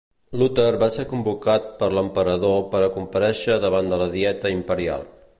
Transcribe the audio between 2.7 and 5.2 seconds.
per a comparèixer davant de la Dieta Imperial.